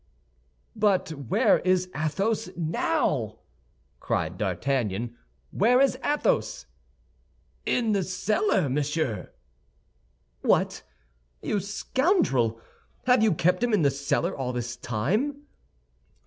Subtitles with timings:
[0.75, 3.37] "But where is Athos now?"
[3.99, 5.15] cried D'Artagnan.
[5.51, 6.65] "Where is Athos?"
[7.67, 9.29] "In the cellar, monsieur."
[10.41, 10.81] "What,
[11.43, 12.59] you scoundrel!
[13.05, 15.43] Have you kept him in the cellar all this time?"